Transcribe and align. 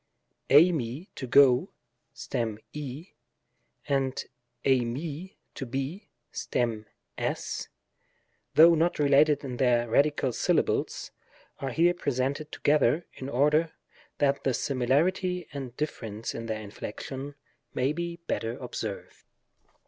jE///^, 0.49 1.07
"to 1.13 1.27
go" 1.27 1.69
(stem 2.11 2.57
^), 2.73 3.13
and 3.87 4.25
dfii^ 4.65 5.35
"to 5.53 5.63
be" 5.67 6.09
(stem 6.31 6.87
f^), 7.19 7.67
though 8.55 8.73
not 8.73 8.97
related 8.97 9.43
in 9.43 9.57
their 9.57 9.87
radical 9.87 10.33
syllables, 10.33 11.11
are 11.59 11.69
here 11.69 11.93
presented 11.93 12.51
together, 12.51 13.05
in 13.13 13.29
order 13.29 13.73
that 14.17 14.43
the 14.43 14.55
simaarity 14.55 15.45
and 15.53 15.77
diflference 15.77 16.33
in 16.33 16.47
their 16.47 16.61
inflection 16.61 17.35
may 17.75 17.93
be 17.93 18.15
better 18.25 18.59
ob 18.59 18.73
served. 18.73 19.21